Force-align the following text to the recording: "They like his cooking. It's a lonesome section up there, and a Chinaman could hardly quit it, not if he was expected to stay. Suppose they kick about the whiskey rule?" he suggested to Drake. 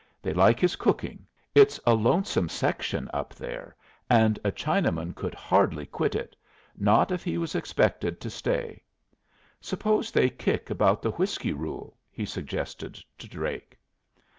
"They 0.23 0.33
like 0.33 0.59
his 0.59 0.75
cooking. 0.77 1.27
It's 1.53 1.79
a 1.85 1.93
lonesome 1.93 2.49
section 2.49 3.07
up 3.13 3.35
there, 3.35 3.75
and 4.09 4.39
a 4.43 4.51
Chinaman 4.51 5.13
could 5.13 5.35
hardly 5.35 5.85
quit 5.85 6.15
it, 6.15 6.35
not 6.75 7.11
if 7.11 7.23
he 7.23 7.37
was 7.37 7.53
expected 7.53 8.19
to 8.19 8.29
stay. 8.31 8.81
Suppose 9.59 10.09
they 10.09 10.27
kick 10.27 10.71
about 10.71 11.03
the 11.03 11.11
whiskey 11.11 11.53
rule?" 11.53 11.97
he 12.09 12.25
suggested 12.25 12.95
to 13.19 13.27
Drake. 13.29 13.77